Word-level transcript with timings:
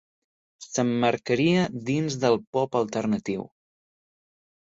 S'emmarcaria 0.67 1.65
dins 1.91 2.17
del 2.23 2.39
pop 2.57 2.77
alternatiu. 2.81 3.45